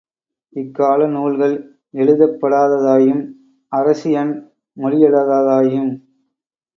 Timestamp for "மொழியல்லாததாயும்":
4.77-5.91